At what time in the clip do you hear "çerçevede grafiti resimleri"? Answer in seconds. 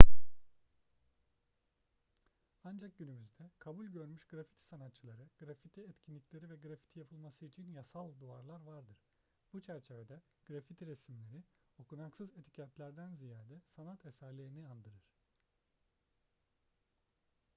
9.61-11.43